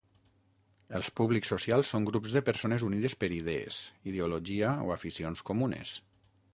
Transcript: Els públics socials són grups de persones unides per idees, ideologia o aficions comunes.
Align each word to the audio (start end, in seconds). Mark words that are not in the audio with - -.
Els 0.99 1.11
públics 1.19 1.51
socials 1.53 1.91
són 1.95 2.09
grups 2.09 2.33
de 2.39 2.43
persones 2.49 2.87
unides 2.89 3.19
per 3.25 3.31
idees, 3.39 3.85
ideologia 4.15 4.75
o 4.89 4.93
aficions 4.99 5.49
comunes. 5.53 5.99